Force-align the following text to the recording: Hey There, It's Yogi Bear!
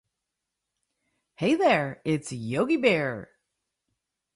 Hey 1.35 1.53
There, 1.53 2.01
It's 2.05 2.31
Yogi 2.31 2.77
Bear! 2.77 3.29